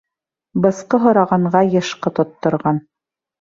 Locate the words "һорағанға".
1.03-1.61